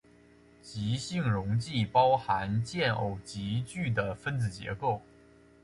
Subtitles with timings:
[0.63, 4.99] 极性溶剂为包含键偶极矩的分子结构。